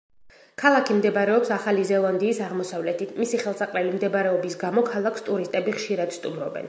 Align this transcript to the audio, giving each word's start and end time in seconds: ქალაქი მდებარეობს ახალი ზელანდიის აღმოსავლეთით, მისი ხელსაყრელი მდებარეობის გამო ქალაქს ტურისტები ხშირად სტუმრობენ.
ქალაქი 0.61 0.95
მდებარეობს 0.99 1.51
ახალი 1.57 1.83
ზელანდიის 1.89 2.39
აღმოსავლეთით, 2.45 3.11
მისი 3.25 3.43
ხელსაყრელი 3.43 3.93
მდებარეობის 3.99 4.57
გამო 4.65 4.85
ქალაქს 4.89 5.27
ტურისტები 5.29 5.77
ხშირად 5.79 6.19
სტუმრობენ. 6.19 6.59